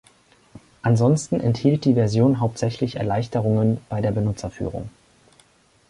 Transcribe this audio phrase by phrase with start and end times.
[0.81, 4.89] Ansonsten enthielt die Version hauptsächlich Erleichterungen bei der Benutzerführung.